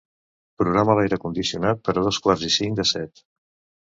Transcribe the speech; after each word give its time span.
Programa 0.61 0.95
l'aire 0.99 1.19
condicionat 1.25 1.83
per 1.89 1.95
a 1.97 2.03
dos 2.07 2.19
quarts 2.29 2.47
i 2.47 2.49
cinc 2.57 2.81
de 2.81 2.87
set. 2.93 3.23